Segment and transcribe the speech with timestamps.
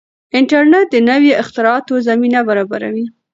[0.39, 3.05] انټرنیټ د نویو اختراعاتو زمینه برابروي.